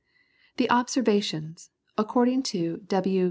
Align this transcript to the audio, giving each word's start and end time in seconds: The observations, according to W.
The 0.57 0.67
observations, 0.71 1.69
according 1.95 2.41
to 2.57 2.77
W. 2.87 3.19